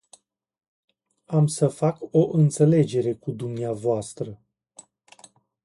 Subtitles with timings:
[1.27, 4.13] Am să fac o înțelegere cu dvs.